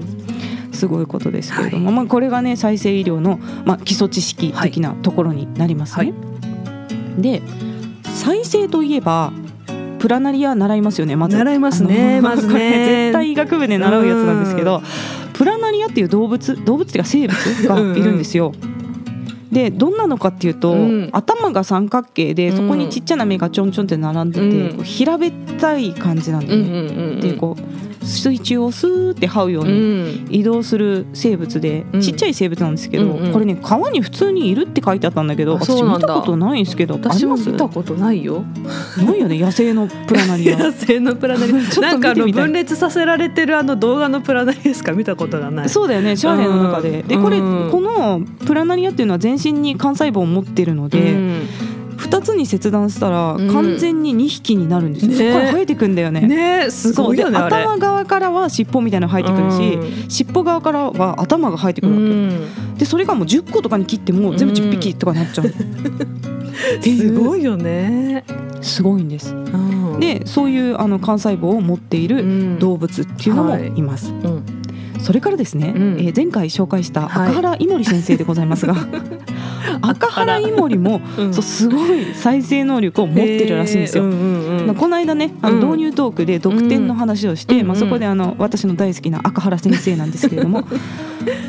[0.71, 1.95] すごいことですけれども、はい。
[1.95, 6.13] まあ、これがね再生医療の、まあ、基礎知識的なところになりますね。
[7.17, 7.41] で
[8.04, 9.34] 再生といえば
[10.01, 11.37] プラナリア習いますよねまず。
[11.37, 13.11] 習いますねまずね。
[13.13, 14.81] 絶対医学部で習うやつなんですけど
[15.33, 17.37] プラナリアっていう動物動物っていうか生物
[17.67, 18.51] がいるんですよ。
[19.51, 21.09] でどんなのかっていうと、うん。
[21.11, 22.57] 頭が三角形でうん。
[22.57, 24.83] そこにちっちゃな目がちょんちょんって並んでて、うん。
[24.83, 26.71] 平べったい感じなんだうんよね。
[26.71, 27.19] うんうん。
[27.19, 30.27] でこう水中をスーって這うよううにん。
[30.29, 32.01] 移動する生物で、うん。
[32.01, 38.43] ちっちゃい生物なんですけど、うんうんこれね川に普通にいるって書いてあったんだけどあ私見たことないんですけど私も見たことないよ。
[38.97, 40.57] ないよね野生のプラナリア。
[40.59, 45.69] 野生のプラナリ ちょっとなんかあの分裂させられてるあの動画のプラナリしか見たことがない。
[45.69, 47.07] そうだよねシャーレの中で、うん。
[47.07, 47.69] でこれ、うん。
[47.71, 51.41] このプラナリアっていうのは全身に幹細胞を持ってるので、うん
[52.12, 53.52] 2つに切断したらうん。
[53.52, 55.17] 完全に2匹になるんですよ、ね。
[55.17, 56.21] そこから生えてくんだよね。
[56.21, 60.10] ねすごいよね頭側からは尻尾みたいなのが生えてくるし、うん。
[60.10, 62.06] 尻尾側からは頭が生えてくるわけ。
[62.06, 62.78] よ、うん。
[62.78, 65.47] でそれがもう10個とかに切っても全部10匹とかになっちゃう、
[66.84, 68.26] すごいよね。
[68.62, 69.34] すごいんです。
[69.34, 70.00] うん。
[70.00, 72.60] でそういうあの幹細胞を持っているうん。
[72.60, 74.43] 動物っていうのもいます、うん。
[75.00, 75.97] それからですね、うん。
[76.00, 77.32] えー前回紹介したはい。
[77.32, 78.76] 赤原イモリ先生でございますが、
[79.82, 81.34] アカハライモリも、うん。
[81.34, 84.04] そうすごい再生能力を持ってるらしいんですよ。
[84.04, 85.62] へーうんうんこの間ねあのうん。
[85.71, 87.67] 導入トークで得点の話をして、うん。
[87.67, 90.63] まあ、そこであの私の大好きな赤原先生なんですけれども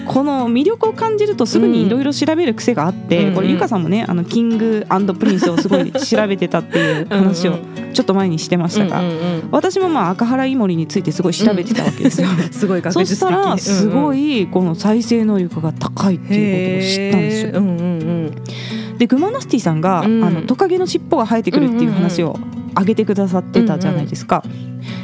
[0.07, 4.87] この魅力を感じるとすぐにいろいろ調べる癖があって、うんこれゆかさんもねあのキング
[5.19, 7.57] プリンスをすごい調べてたっていう話を
[7.93, 9.49] ちょっと前にしてましたが、うんうんうん。
[9.51, 12.29] 私もまあアカハライモリについてすごい調べてたわけですよ。
[12.51, 17.61] すごい学そしたらすごいいこの再生能力が高いっていうことを知ったんですよ。
[17.61, 18.33] うんうん
[18.99, 20.25] でグマナスティさんが、うん。
[20.25, 22.39] あのトカゲの尻尾が生えてくるっていう話を
[22.75, 24.45] 挙げてくださってたじゃないですか。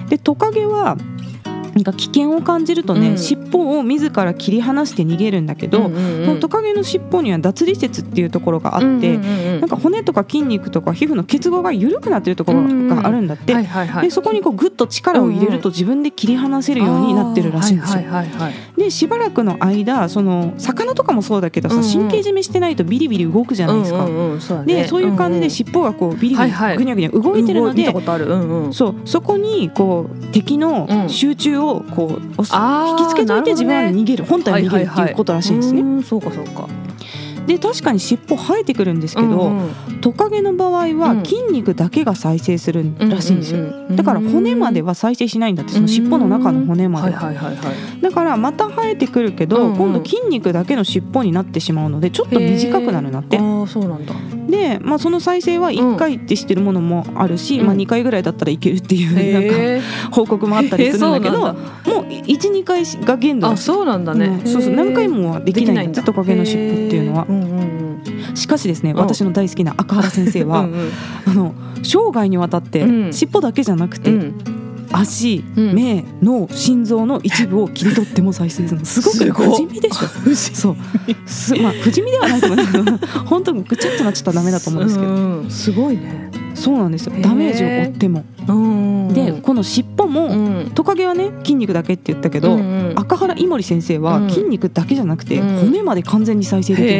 [0.08, 0.96] でトカゲは
[1.78, 3.18] なんか危険を感じるとね、うん。
[3.18, 6.26] 尻尾を自ら切り離して逃げるんだけど、うんうんうん。
[6.26, 14.02] このトカゲの尻尾には脱離節っていうところがあって、うんうんうんなんか骨とか筋肉とか皮膚の結合が緩くなってるところがあるんだって、はいはいはい。
[14.04, 17.96] でそこにこうグッと力を入れると自分で切り離せるようになってるらしいんですよ。
[17.96, 18.54] はいはいはいはい。
[18.76, 21.92] でしばらくの間その魚とかもそうだけどさ、うんうん。
[21.92, 24.04] 神経締めしてないとビリビリ動くじゃないですか。
[24.04, 24.40] うんうんうん。
[24.40, 24.74] そね。
[24.74, 26.76] でそういう感じで尻尾がこうビリビリはいはい。
[26.76, 28.26] ぐにゃぐにゃ動いてるので、見たことある。
[28.26, 28.74] うんうん。
[28.74, 28.94] そう。
[29.04, 31.08] そこにこう敵のうん。
[31.08, 34.24] 集中をこう引きつけといて自分は逃げる。
[34.24, 35.82] 本体は逃げるっていうことらしいんですね。
[35.82, 35.96] はいはいはい。
[35.96, 36.68] うんそうかそうか
[37.48, 40.00] で確かに尻尾生えてくるんですけど、うんうん。
[40.00, 41.24] トカゲの場合はうん。
[41.24, 43.72] 筋肉だけが再生するらしいんですよ。
[43.96, 47.12] だから骨までは再生しないんだってその尻尾の中の骨まで。
[47.12, 48.00] ははいはいはいはい。
[48.02, 49.76] だからまた生えてくるけど、うんうん。
[49.78, 53.38] 今度筋肉だけの尻尾になってしまうのでちょっと短くなるなって。
[53.38, 54.14] ああそうなんだ。
[54.48, 57.66] で、まあ、その再生は1回ってしてるものもあるし、うん。
[57.66, 61.54] まあ、2回ぐらいだったらいけるっていう、なんへか報告もあったりするんだけど、もう
[62.04, 64.26] 12回が限度あそうなんだね。
[64.26, 68.96] うんそうそう何回もはできないんだトカゲの尻尾っていうのはうんうんしかしですねん。
[68.96, 70.90] 私の大好きな赤原先生は、うんうん
[71.26, 73.12] あの生涯にわたってうん。
[73.12, 74.34] 尻尾だけじゃなくて、うん。
[74.90, 75.74] 足、うん。
[75.74, 80.34] 目脳心臓の一部を切り取っても再生するのすごく不死身でしょ。
[80.34, 80.76] そう。
[81.26, 85.50] すまあ不死身ではないと思うけど本当ぐちゃっとなっちゃったらダメだと思うんですけど、うん。
[85.50, 87.14] すごいねそうなんですよ。
[87.20, 90.70] ダメージを負っても、うんでこの尻尾も、うん。
[90.74, 92.60] トカゲはね筋肉だけって言ったけど、うん。
[92.60, 94.30] うん赤原イモリ先生はうん。
[94.30, 95.58] 筋肉だけじゃなくて、うん。
[95.60, 96.98] 骨まで完全に再生できるって、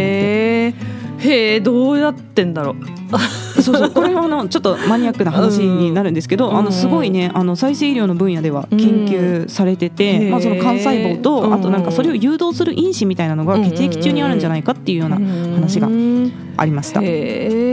[1.28, 2.76] へえどうやってんだろう。
[3.60, 3.90] そうそう。
[3.90, 6.56] これはあのちょっとマニアックな話になるんですけど、うん。
[6.56, 11.54] あのすごいねあの再生医療の分野では研究されてて、うんまあ、その幹細胞と、うん。
[11.54, 17.00] あとなんかそれを誘導する因子みたいなのが血液中にあるんじゃないかっていうような話がうんありました。
[17.02, 17.04] へ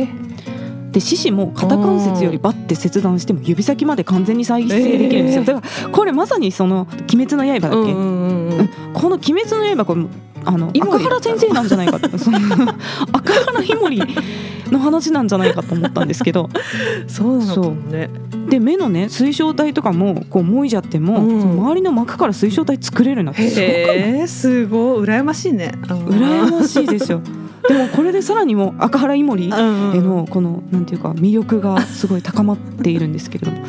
[0.02, 0.35] え
[0.95, 5.41] で四肢も肩関節よりバッて切断しても指先まで完全に再生できるんですよ。
[5.41, 5.45] えー。
[5.45, 10.05] だからこれまさにその「鬼滅の刃」だっけ、うんうんこの「鬼滅の刃」これ
[10.45, 12.38] あの赤原先生なんじゃないかって その
[13.12, 14.01] 赤原イモリ
[14.71, 16.49] の話なんじゃないかと思ったんですけど。
[17.08, 18.10] そうなのかもね。
[18.49, 21.41] で目のね水晶体とかもこうもいじゃっても、うん。
[21.60, 23.49] 周りの膜から水晶体作れるなんて
[24.27, 25.03] すごい。
[25.03, 25.73] 羨ましいね。
[25.81, 27.19] 羨ましいですよ。
[27.67, 30.04] でもこれでさらにも赤原イモリへうんうん。
[30.04, 33.58] のこのなんていうか魅力がすごい高まっているんですけれども。
[33.58, 33.62] い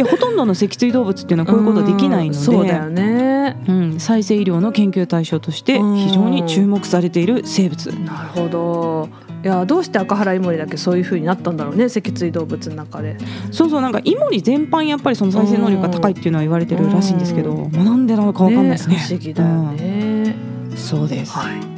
[0.00, 3.56] やほとんどの脊椎動物っていうのはこういうことできないので、うんそうだよね。
[3.68, 7.86] うん、再生医療の研究対象として非常に注目されている生物。
[7.86, 9.08] なるほど。
[9.42, 13.16] いやどうして赤原イモリだけそういう風になったんだろうね脊椎動物の中で。
[13.52, 18.96] そうそうなんかイモリ全般やっぱりその再生能力が高いっていうのは言われてるらしいんですけど、うまあなんでなのかわかんないですね。
[18.96, 20.36] 不思議だよね、
[20.70, 20.76] うん。
[20.76, 21.32] そうです。
[21.32, 21.77] はい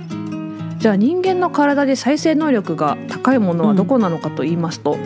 [0.81, 4.97] じゃあ人間の体で再生能力が高いものはどこなのかと言いますと、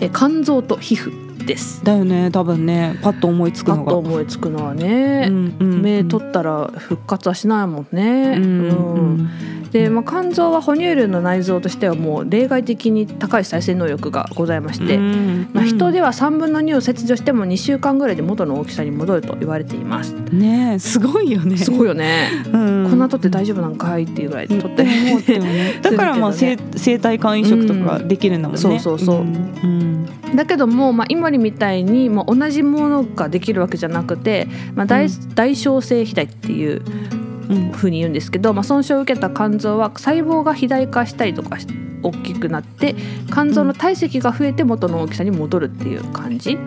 [0.00, 1.84] え肝臓と皮膚です。
[1.84, 2.98] だよね多分ね。
[3.00, 5.82] パッと思いつくパッのがと思いつくのはね、うんうんうん。
[5.82, 8.34] 目取ったら復活はしないもんね。
[8.36, 9.04] うんうん。
[9.04, 9.30] うん
[9.74, 15.50] で、まあ、肝臓は哺乳類の内臓としてはもう例外的に高い再生能力がございまして、うん。
[15.52, 20.12] まあ、人では3分の2を切除しても2週間ぐらいで元の大きさに戻ると言われています。
[20.30, 21.56] ねえすごいよね。
[21.56, 22.30] すごいよね。
[22.46, 22.86] うん。
[22.88, 24.84] こんな取って大丈夫なんかいっていうぐらい取って。
[25.40, 25.80] ね。
[25.82, 29.16] だからまあ生生体肝移植とかができるんだもんね、そうそうそう。
[29.24, 29.34] ん。
[29.64, 30.36] うん。
[30.36, 35.34] だけども、まあ、イモリみたいに、まあ、同じものができるわけじゃなくて、まあ、大うん。
[35.34, 36.82] 大小性肥大っていう
[37.18, 37.24] うん
[37.72, 41.66] ふうに言うんですけど、まあ、損傷を受けた肝臓は細胞が肥大化したりとかし
[42.04, 42.94] 大きくなって
[43.32, 46.58] 肝臓の体積が増えて元の大きさに戻るっていう感じ。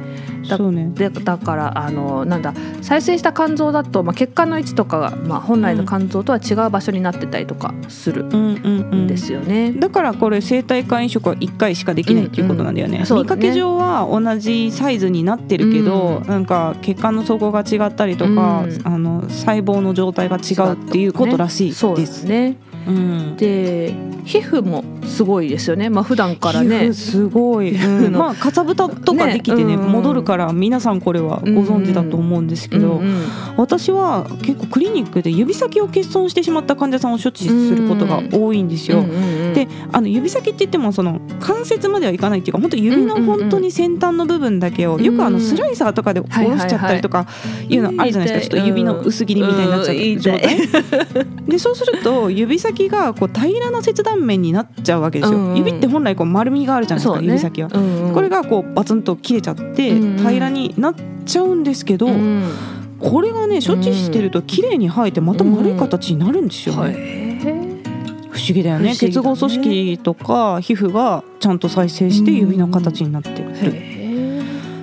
[0.47, 0.89] だそうね。
[0.95, 9.07] でだからあのなんだ再生した肝臓だと、まあ、血管の位置とかが、まあ、本来の肝臓とは違う場所になってたりとかするうんうんうんん。
[9.07, 9.71] ですよね。
[9.73, 13.05] だからこれ生体肝移植は1回しかできないっていうことなんだよね,、うんうん。
[13.05, 13.41] そうだね。
[13.41, 16.27] 見かけ上は同じサイズになってるけど、うん。
[16.27, 18.81] なんか血管の底が違ったりとか、うん。
[18.83, 21.79] あの細胞の状態が違うっていうことらしいです。
[21.79, 23.93] そうですねうんで
[24.27, 28.19] 皮膚もすごいですよね、まあ普段から皮ね膚すごい、皮膚の。
[28.19, 29.75] まあかさぶたとかできてねね。
[29.75, 33.27] うん戻るから皆さんこれはご存知だと思うんですけど、うんうん。
[33.57, 38.99] 私は結構クリニックで指先を欠損してしまった患者さんを処置することが多いんですよ。
[38.99, 39.53] うんうんうん。
[39.53, 47.27] であの指先って言ってもその関節まではいかないっていうか本当指の本当に先端の部分だけを、よくあのスライサーとかで下ろしちゃったりとか
[47.67, 50.57] いうのあるじゃないですか、ちょっと指の薄切りみたいになっちゃう状態、
[51.47, 55.57] でそうすると指先がこう平らな切断面になっちゃうわけですよ、うんうん。
[55.57, 57.27] 指って本来こう丸みがあるじゃないですか、ね。
[57.27, 57.69] 指先は。
[57.73, 58.13] うんうん。
[58.13, 60.17] これがこうバツンと切れちゃってうんうん。
[60.17, 62.43] 平らになっちゃうんですけど、うん
[62.99, 66.81] これがね処置してると綺麗に生えてまた丸い形になるんですよね。
[66.81, 66.93] はい。
[68.29, 68.89] 不思議だよね。
[68.89, 68.95] ね。
[68.95, 73.97] 結合組織とか皮膚がちゃんと再生して指の形になってる、へ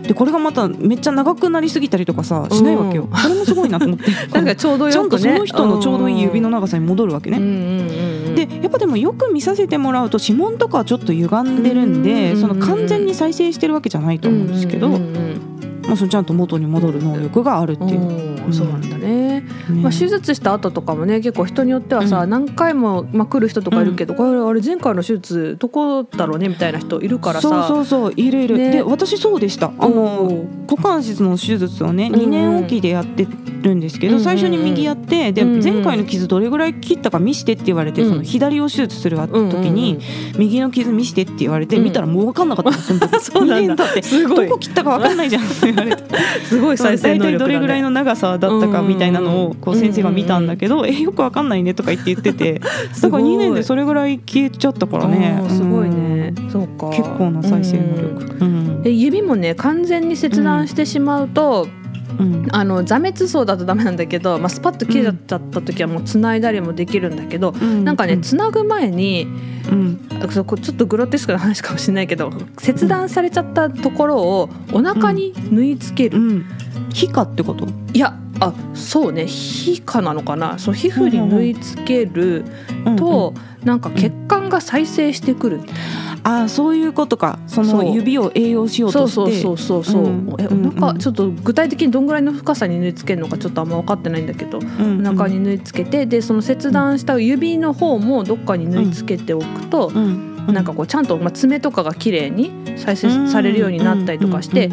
[0.02, 4.04] でこれがまためっちゃ長くなりすぎたりとかさしないわけよ、うんこれもすごいなと思って。
[4.04, 5.16] ー なんかちょうどちゃよくね。
[5.16, 15.53] んとその人のちょうどいい指の長さに戻るわけね、うんうんうんうんでやっぱでもよく見させてもらうと指紋とかはちょっと歪んでるんで、うんその完全に再生してるわけじゃないと思うんですけど、うんうんうん
[15.86, 18.00] まあ、そのちゃんと元に戻る能力があるっていう、
[18.46, 18.52] うん。
[18.52, 19.44] そうなんだね、ね。
[19.82, 27.48] まあ、手術した後とかもね結構人によってはさ、うん何回も、まあ、来る人とかいるけど、これあれ前回の手術どこだろうねみたいな人いるからさ。
[27.48, 28.70] そうそうそういるいる、ね。
[28.72, 29.66] で私そうでした。
[29.66, 32.14] あおのー股関節の手術をねうん。
[32.14, 33.26] うん2年おきでやって
[33.62, 38.08] るんですけど、うんうん最初に右やってで、うんうん前回の傷どれぐらい切ったか見してって言われて、うん。
[38.08, 41.84] その左を手術する時に、うん右の傷見してって言われて、うん。
[41.84, 43.20] 見たらもう分かんなかったのその時。
[43.22, 43.84] そうなんだ。
[43.84, 45.44] 2年経ってどこ切ったか分かんないじゃん。
[45.44, 45.83] って言わ
[46.44, 52.60] すごい再生大能力だ、ね、体どれぐらいの長さだったかみたいなのをこう先生が見たんだけど、えよく分かんないねとか言って言ってて
[53.00, 55.42] だから2年でそれぐらい消えちゃったからね。
[55.48, 56.34] すごいね。
[56.38, 56.88] うんそうか。
[56.90, 58.44] 結構な再生能力。
[58.44, 58.82] うん。
[58.82, 61.83] で指もね完全に切断してしまうと、うん
[62.52, 69.26] あの座滅層だとダメなんだけど、まあ、スパッと切れちゃった時はもうつないだりもできるんだけど、なんかねつなぐ前に
[69.70, 70.00] うん。
[70.24, 70.46] ちょっ
[70.76, 76.46] とグロテスクな話かもしれないけど切断されちゃったところをお腹に縫い付ける、うん、
[76.92, 77.66] 皮下ってこと？
[77.92, 79.26] いやあそうね。
[79.26, 80.58] 皮下なのかな。
[80.58, 82.44] そう皮膚に縫い付ける
[82.96, 87.38] と、なんか血管が再生してくる、ああそういうことか。
[87.46, 89.42] その指を栄養しようそうとして。
[89.42, 90.08] そうそうそうそう、う。
[90.08, 90.36] ん。
[90.38, 100.30] えうんお腹ちょっと具体的にどんぐらいの深さに縫い付けるのかちょっとあんま分かってないんだけど、うんお腹に縫い付けてでその切断した指の方もどっかに縫い付けておくと、うん。
[100.46, 104.70] なんかこうちゃんと、まあ、爪とかが綺麗に再生されるようになったりとかして、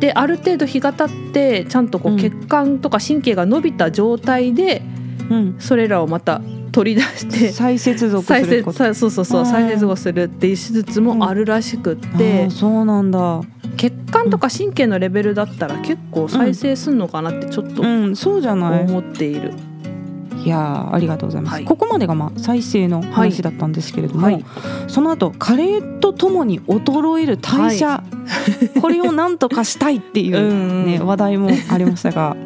[0.00, 2.18] である程度日が経ってちゃんとこううん。
[2.18, 4.82] 血管とか神経が伸びた状態で
[5.30, 5.56] うん。
[5.58, 6.40] それらをまた
[6.74, 8.78] 取り出して再接続すること。
[8.78, 13.42] さそうそうそう再接続するっていう手術もあるらしくっあてー、そうなんだ。
[13.76, 18.16] 血管とか神経のレベルだったら結構再生すんのかなってちょっとうん。
[18.16, 18.84] そうじゃない。
[18.84, 19.52] 思っている。
[20.44, 21.64] いやーありがとうございます、はい。
[21.64, 24.44] ここまでがまあ再生の話だったんですけれども、はい。
[24.88, 28.02] その後加齢とともに衰える代謝、
[28.82, 32.36] これをなんとかしたいっていう うんね、話題もありましたが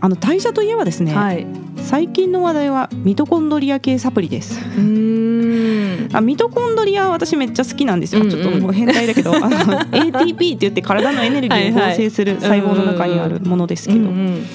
[0.00, 4.60] あの代謝といえばですね、はい、最近の話題はミトコンドリア系サプリです。
[4.60, 6.16] うーん。
[6.16, 8.30] あミトコンドリアは私めっちゃ好きなんですよ、うんうん。
[8.30, 9.48] ちょっともう変態だけどあの
[9.90, 14.46] ATP って言って体のエネルギーを合成する細胞の中にあるものですけど、うんうん。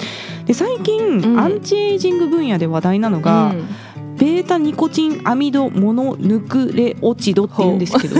[0.44, 1.38] で最近、ん。
[1.38, 3.54] アンチエイジング分野で話題なのが、
[4.18, 8.16] ベータニコチンアミドモノヌクレオチドって言うんですけど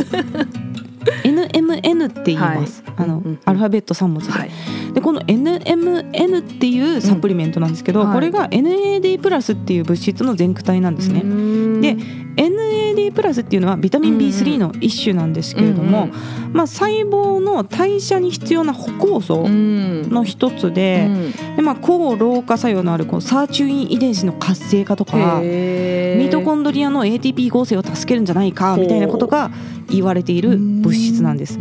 [1.24, 4.50] NMN って言います、あのうんうんアルファベット3文字で、はい。
[4.94, 8.06] でこの NMN っていうサプリメントなんですけど、うん。
[8.06, 8.14] はい。
[8.14, 11.20] これが NAD プラスっていう物質の全駆体なんですね。
[11.20, 11.96] で
[12.36, 16.08] NAD プラスっていうのはビタミン B3 の一種なんですけれども、
[16.52, 21.08] まあ、細胞の代謝に必要な歩行素のの一つで,、
[21.56, 29.50] でまあ、抗老化作用のあるこうサーチュイン遺伝子の活性化とかミトコンドリアの ATP 合成を助けるんじゃないかみたいなことが
[29.92, 31.58] 言われている物質なんです。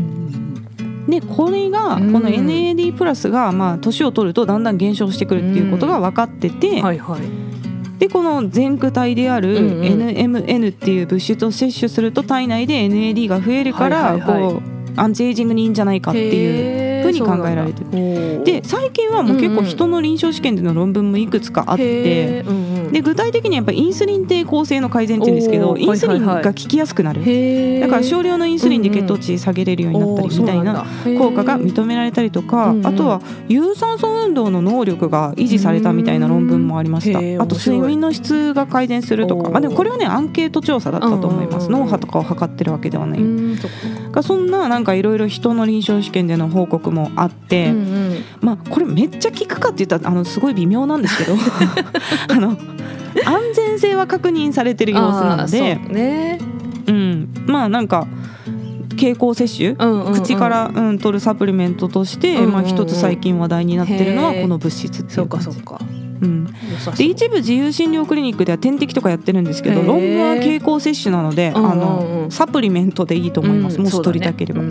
[1.07, 7.21] でこれがうんこの NAD プラスがまあ年を取るとだんだん減少してくるっていうことが分かってて、はいはい
[8.01, 18.37] でこの全駆体であるうんうん NMN っていう物質を摂取すると体内で NAD が増えるからこうアンチエイジングにいいんじゃないかっていううふうに考えられてる。
[18.39, 22.43] るで最近はもう結構人の臨床試験での論文もいくつかあって。
[22.91, 27.21] で具体的にはやっぱインスリン抵抗性の改善っていうんですけどインスリンが効きやすくなる。
[27.23, 30.85] へだから少量のインスリンで血糖値下げれるようになったりみたいな
[31.17, 39.49] 効果が認められたりとか、あとは有酸素運動の能力が維持されたみたいな論文もありました、あと睡眠の質が改善するとか。
[39.49, 43.19] まあ、でもこれはねアンケート調査だったと思います、脳波とかを測ってるわけではない、
[44.11, 47.73] がそんななんかいろいろ人の臨床試験での報告もあって、
[48.41, 51.35] まあこれめっちゃ効くかって言ったらあのすごい微妙なんですけど。
[52.29, 52.57] あの
[53.25, 56.39] 安全性は確認されてる様子なのでね。
[56.87, 58.07] うん、まあなんか
[58.97, 60.13] 経口摂取、うんうんうん。
[60.13, 62.51] 口から、うん、取るサプリメントとして、うんうんうん。
[62.53, 65.47] まあ、一つ最近話題になってるのはこの物質っていそうう感じ。
[65.47, 65.79] かそうか
[66.21, 66.45] うん、
[66.97, 74.61] で一部自由診療クリニックでは点滴とかやってるんですけど論文は経口摂取なので、あのサプリメントでいいと思います、うんもし取りたければ。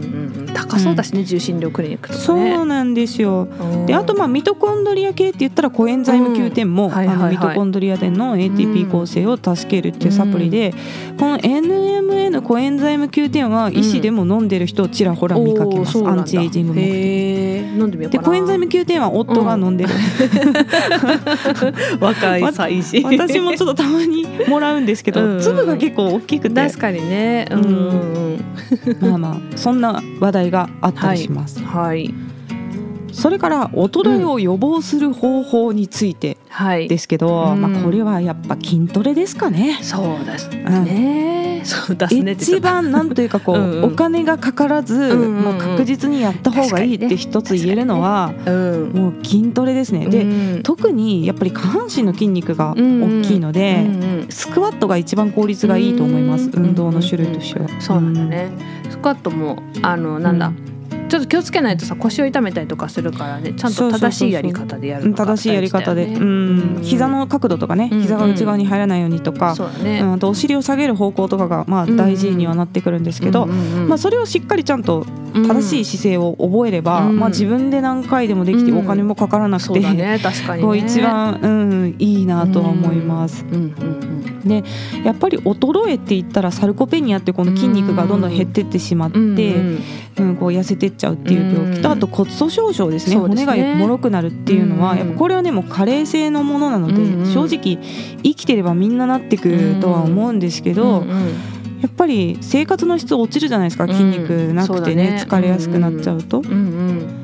[0.54, 2.54] 高そうだしね、重心療クリニックそね。
[2.54, 3.48] うなんですよ。
[3.86, 7.24] であとまあミトコンドリア系って言ったらコエンザイム Q10 も、うんはいはいはい。
[7.24, 10.72] あのミトコンドリアでの ATP 構成を助けるっていうサプリで、
[11.18, 17.60] この NMN コエンザイム Q10 は医師でも飲んでる人をちらほら見かけます、アンチエイジング目的で。
[17.72, 18.08] みようかな。
[18.08, 19.90] でコエンザイム Q10 は夫が飲んでる、
[22.00, 23.02] 若い妻子。
[23.04, 25.34] 私もちょっとたまにもらうんですけどうん。
[25.34, 26.54] うん粒が結構大きくて。
[26.54, 27.46] 確かにね。
[27.50, 27.60] うん。
[27.60, 27.66] うん。
[27.66, 27.76] う
[28.26, 28.40] ん
[29.00, 32.12] まあまあそんな話題があったりします、はい
[33.12, 36.88] それから衰えを予防する方法についてはい。
[36.88, 37.60] ですけど、うん。
[37.60, 39.78] まあ、これはやっぱ筋トレですかね。
[39.82, 40.84] そうですうん。
[40.84, 43.84] ねそうですね一番なんというかこう うんうん。
[43.84, 45.42] お金がかからず、んうんうん。
[45.42, 48.92] もう確実にやった方がいいって一つ言えるのは、たうん。
[48.94, 50.06] もう筋トレですね。
[50.06, 50.62] で、うん。
[50.62, 53.86] 特にやっぱり下半身の筋肉がうん大きいので、
[54.28, 57.66] スクワットが一番効率がいいと思います、うん運動の種類としては。
[57.78, 58.50] そうなんだね。
[58.88, 60.52] スクワットもあのなんだ
[61.10, 63.52] ちょっと気をつけないとさ腰を痛めたりとかするからね。
[63.52, 68.00] ちゃんと正しいやり方でやる正しいやり方で、ねうん、膝の角度とかね、うん。
[68.02, 70.00] 膝が内側に入らないようにとか、そうだね。
[70.00, 73.88] うん、あとお尻を下げる方向とかがまあ大事にはなってくるんですけど、うんうんうん。
[73.88, 77.18] まあ、それをしっかりちゃんと正しい姿勢を覚えれば、うん。
[77.18, 80.20] まあ、自分で何回でもできてうんお金もかからなくて、そうだね。
[80.22, 80.66] 確かにね。
[80.66, 83.44] こう一番、うん、いいなとは思います。
[83.50, 84.64] うんうんで
[85.04, 90.28] やっぱり衰えって言ったらサルコペニアってこの筋肉がどんどん減ってってしまって、うんうん。
[90.28, 91.96] うんこう痩せてっちゃうっていう病気とうん。
[91.96, 93.16] あと骨粗しょう症ですね。
[93.16, 93.20] ね。
[93.20, 94.98] 骨がもろくなるっていうのは、うん。
[94.98, 97.78] やっぱこれはねもう加齢性のものなので、正直
[98.22, 101.04] 生きてればみんななってくとは思うんですけど、
[101.80, 103.88] やっぱり生活の質落ちるじゃないですか。
[103.88, 106.38] 筋肉なくてね,、疲れやすくなっちゃうと。
[106.38, 107.19] うんうん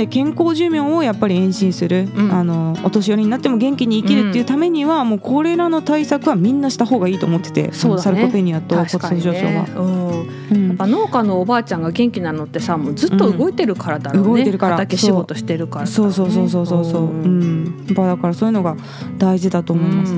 [0.00, 2.32] で健康寿命をやっぱり延伸する、うん。
[2.32, 8.02] あのお年寄りになっても元気に生きるっていうためには、もうこれらの対策はみんなした方がいいと思ってて、そうだね。
[8.02, 9.52] サルコペニアと骨粗しょう症は。
[9.52, 9.72] ね。
[9.76, 10.28] うん。
[10.52, 10.68] うん。
[10.68, 14.76] やっぱ農家のおばあちゃんが元気なのってさもうずっと動いてるからだろうね、動いてるから。
[14.76, 15.90] 畑仕事してるからね。
[15.90, 16.12] そう。
[16.12, 17.64] そうそうそうそうそう、うん。
[17.64, 17.64] ん。
[17.86, 18.76] やっぱだからそういうのが
[19.18, 20.14] 大事だと思います。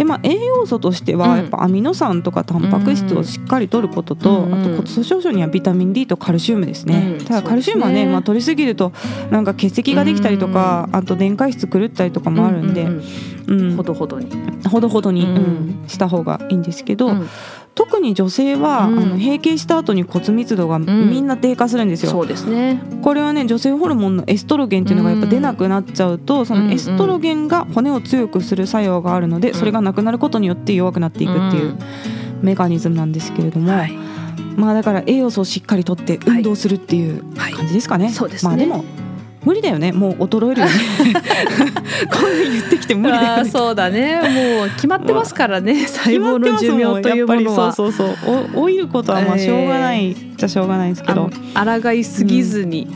[0.00, 1.20] うんでまあ栄養素としてうん。
[1.20, 7.16] はやっぱアミノ酸とかタンパク質をしっかり取ることと、うんあと骨粗しょう症にはビタミン D とカルシウムですね。
[7.18, 7.24] うん。
[7.24, 8.92] ただカルシウムはねまあ取りすぎると
[9.30, 13.02] なんか結石ができたりとか、あと電解質狂ったりとかもあるんで、う
[13.48, 13.60] うん。
[13.60, 13.76] うん。
[13.76, 14.26] ほどほどに、
[14.68, 15.36] ほどほどに、うん。
[15.36, 15.38] う
[15.84, 15.84] ん。
[15.86, 17.28] した方がいいんですけど、うん
[17.80, 18.98] 特に女性は、うん。
[18.98, 22.10] あの閉経した後に骨密度がみんな低下するんですよ。
[22.10, 22.78] そうですね。
[23.00, 31.74] これはね女性ホルモンのエストロゲンっていうのがやっぱ出なくなっちゃうと、そのエストロゲンが骨を強くする作用があるので、それがなくなることによって弱くなっていくっていう
[32.42, 33.92] メカニズムなんですけれども、はい。
[34.56, 37.52] まあだから栄養素をしっかりとって運動するっていうはい。
[37.54, 38.10] 感じですかね。
[38.10, 38.48] そうですね。
[38.50, 38.84] まあでも
[39.44, 39.92] 無理だよね。
[39.92, 40.72] もう衰えるよね。
[42.12, 43.28] こんなん言ってきて無理だよね。
[43.40, 44.20] あーそうだね。
[44.58, 45.86] もう決まってますからね。
[45.88, 47.06] 細胞の寿命というものは。
[47.16, 48.16] やっぱりそうそうそう。
[48.54, 50.14] お老いることはまあしょうがない。
[50.14, 52.88] じゃしょうがないんですけど、抗いすぎずに、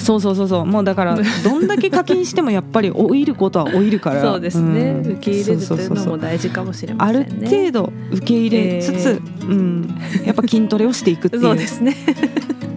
[0.00, 0.66] そうそうそうそう。
[0.66, 4.20] もうだからどんだけ課金しても やっぱり老いることは老いるから。
[4.20, 5.00] そうですね、ん。
[5.00, 7.50] 受け入れるというのも大事かもしれまあせんね。
[7.50, 9.94] る程度受け入れつつ、うん、
[10.24, 11.96] やっぱ筋トレをしていくっていうそうですね。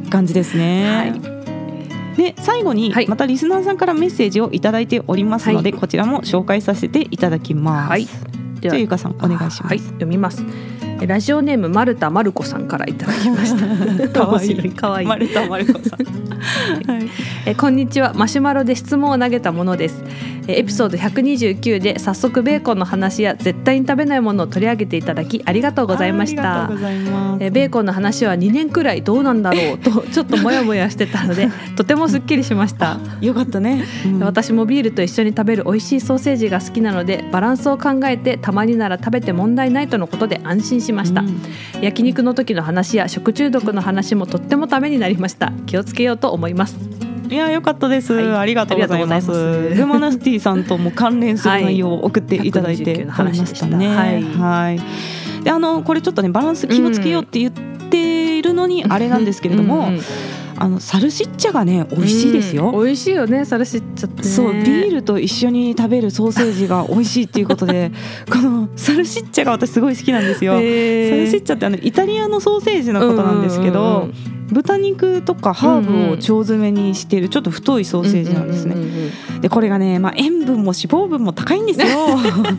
[0.09, 1.13] 感じですね。
[2.15, 3.07] で最後にはい。
[3.07, 5.79] またリスナーさんからメッセージをいただいておりますので、はい。
[5.79, 7.89] こちらも紹介させていただきます。
[7.89, 8.05] はい。
[8.05, 8.11] で
[8.61, 9.63] じゃあゆかさんお願いします。
[9.63, 9.79] はい。
[9.79, 10.43] 読みます。
[10.81, 13.55] えラジオネームマルタマルコさんからいただきまし
[13.99, 14.09] た。
[14.09, 14.53] かわいい。
[14.53, 15.07] 面白かわいい。
[15.07, 16.91] マルタマルコさん。
[16.91, 17.09] はい。
[17.45, 18.13] えこんにちは。
[18.13, 20.03] マシュマロで質問を投げたものです。
[20.47, 26.65] えエピソード129で早速ベーコンの話や絶対に食べないものを取り上げていただきありがとうございました。
[26.65, 27.43] ありがとうございます。
[27.43, 32.99] えベーコンの話は2年くらいどうなんだろうとちょっとモヤモヤしてたので とてもすっきりしました。
[33.21, 33.83] よかったね。
[34.05, 34.19] うん。
[34.19, 41.41] 私もビールと一緒に食べる美味しいソーセージが好きなのでバランスを考えてたまになら食べて問題ないとのことで安心しました、うん。
[41.81, 45.51] 焼肉の時の話や食中毒の話もとってもためになりました。
[45.65, 46.77] 気をつけようと思います。
[47.29, 48.35] いや良かったです、はい。
[48.37, 49.31] ありがとうございます。
[49.31, 49.79] ありがとうございます。
[49.79, 53.87] ルマナスティさんとも関連する内容を送っていただいておりましたね。
[53.87, 54.79] 129 のはい。
[55.43, 60.01] であのこれちょっとねバランス気をつけようって言っているのにあれなんですけれども、うんうん
[60.57, 62.71] あのサルシッチャがね美味しいですよ。
[62.71, 67.91] うん美味しいよねサルシッチャってねそうビールと一緒に食べるソーセージが 美味しいっていうことで
[68.29, 70.53] このサルシッチャが私すごい好きなんですよ。
[70.53, 74.01] サルシッチャってあのイタリアのソーセージのことなんですけど、うんうん
[74.37, 78.75] うん豚肉とかハーブを腸詰めにしているちょっと太いソーセージなんですね。
[78.75, 79.11] うんうんうんうん
[79.43, 81.85] でこれがね、まあ、塩分も脂肪分も高いんですよ。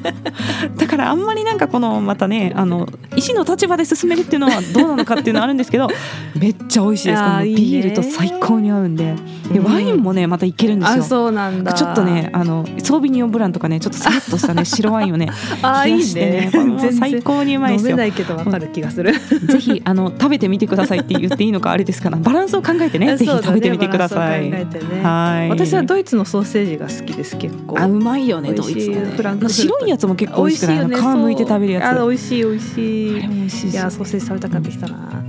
[0.76, 2.86] だからあんまりなんかこのまたねあの
[3.16, 5.88] 医師の立場で進めるっていうのはどうなのかっていうのはあるんですけど
[6.38, 7.22] めっちゃ美味しいです。
[7.42, 9.14] ビールと最高に合うんで。
[9.50, 9.72] でうん。
[9.72, 11.02] ワインもねまたいけるんですあよ。
[11.02, 11.72] そうなんだ。
[11.72, 15.30] ちょっとねあのソービニオンブランとかねちょっとさらっとしたね 白ワインをね
[15.62, 17.90] あいい冷やしてねこれもう全然最高にうまいですよ。
[17.92, 19.14] 飲めないけどわかる気がする。
[19.14, 24.50] ぜひあの食べてみてくださいって言っていいのかあれですからバランスを考えてねぜひ食べてみてください。
[24.50, 24.66] ね。
[25.02, 25.48] はい。
[25.50, 27.78] 私はドイツのソーセージが好きです結構。
[27.78, 29.48] あうまいよねドイツのね。
[29.48, 30.78] 白いやつも結構美味しくない？
[30.78, 31.84] あの皮むいて食べるやつ。
[31.84, 33.18] あ美味しい美味しい。
[33.18, 35.24] あれも美味しいしいやソーセージ食べたくなってきたな。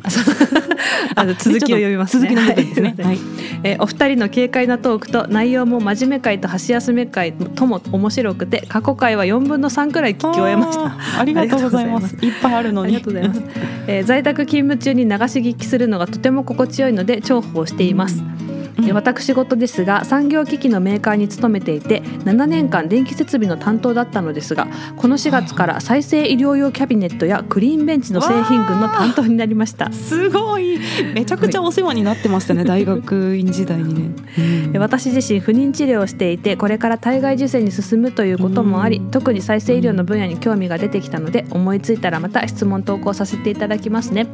[1.14, 2.28] あ続きを読みますね。
[2.30, 2.94] 続きの部分ですね。
[2.98, 3.06] はい。
[3.06, 3.18] はい。
[3.62, 12.14] えーお二人の軽快なトークと内容も真面目会と箸休め会とも面白くて過去回は4分の3くらい聞き終えましたありがとうございます。
[12.16, 12.96] いっぱいあるのに。
[12.96, 13.42] ありがとうございます、
[13.86, 18.39] えー在宅勤務中に流し聞きするのがとても心地よいので重宝しています、うん
[18.78, 30.78] えー私事ですが産業機器のメーカーに勤めていて7年間電気設備の担当だったのですがこの4月から再生医療用キャビネットやクリーンベンチの製品群の担当になりました すごい。
[31.14, 32.64] めちゃくちゃお世話になってましたね。
[32.64, 34.00] 大学院時代にね。
[34.38, 44.26] うんえ私自身不妊治療をしていてこれから体外受精に進むということもありうん特に再生医療の分野に興味が出てきたので思いついたらまた質問投稿させていただきますね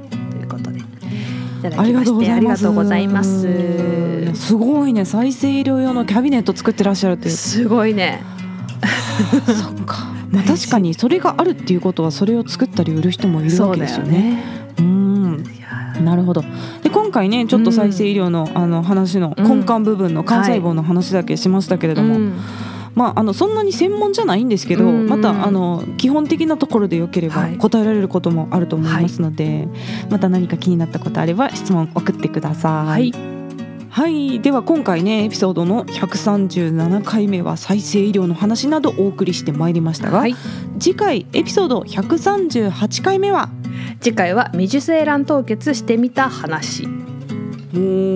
[1.62, 2.42] ただありがきましてとうございます。
[2.42, 3.08] ありがとうござい
[4.28, 5.04] ますごいね。
[5.04, 7.30] 再生医療用のキャビネット作ってらっしゃるって。
[7.30, 8.22] そすごいね
[9.82, 10.12] っか。
[10.30, 14.42] まあ確かにそれがあるっていうことはそれを作ったり売る人もいるわけですよね。
[14.78, 15.44] うん。
[16.04, 16.44] なるほど
[16.82, 22.34] で今回ねちょっと再生医療の,、あの話の根幹部分の幹細胞の話だけしましたけれども、うん
[22.96, 25.06] まあ、あのそんなに専門じゃないんですけど、うん。
[25.06, 27.58] またあの基本的なところでよければはい。
[27.58, 29.68] 答えられることもあると思いますので、
[30.10, 32.90] また何か気になったことあれば質問送ってください。
[32.90, 33.12] はい。
[33.90, 40.34] はい、では今回ねエピソードの137回目は再生医療の話などお送りしてまいりましたが、はい。
[40.78, 43.50] 次回エピソード138回目は？
[44.00, 46.86] 次回は未受精卵凍結してみた話